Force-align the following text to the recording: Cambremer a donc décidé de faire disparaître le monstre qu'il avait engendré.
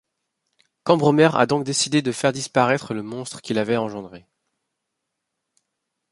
Cambremer 0.83 1.35
a 1.37 1.45
donc 1.45 1.63
décidé 1.63 2.01
de 2.01 2.11
faire 2.11 2.33
disparaître 2.33 2.95
le 2.95 3.03
monstre 3.03 3.39
qu'il 3.39 3.59
avait 3.59 3.77
engendré. 3.77 4.25